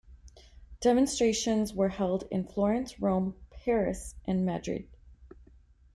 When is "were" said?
1.75-1.89